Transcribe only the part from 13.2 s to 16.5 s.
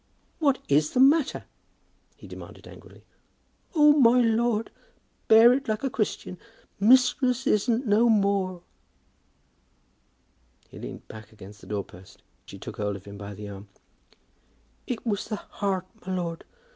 the arm. "It was the heart, my lord.